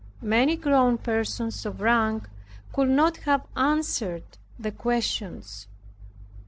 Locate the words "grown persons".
0.55-1.63